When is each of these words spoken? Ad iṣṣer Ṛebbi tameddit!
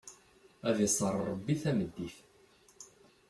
Ad 0.67 0.77
iṣṣer 0.87 1.13
Ṛebbi 1.29 1.55
tameddit! 1.61 2.15